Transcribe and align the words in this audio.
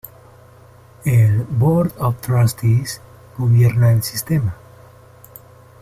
El 1.05 1.43
"board 1.43 1.93
of 1.99 2.19
trustees" 2.21 2.99
gobierna 3.37 3.91
el 3.91 4.01
sistema. 4.01 4.55